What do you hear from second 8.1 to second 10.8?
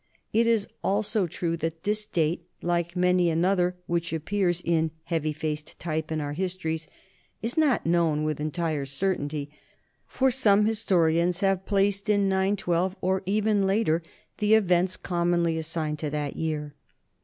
with entire certainty, for some